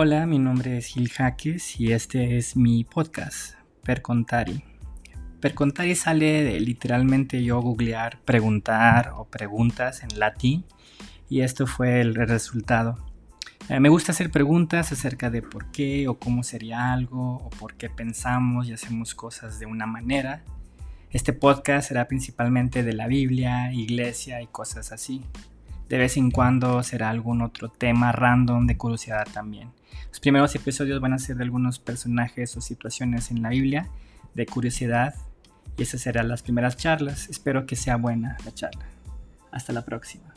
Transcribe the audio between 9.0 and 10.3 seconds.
o preguntas en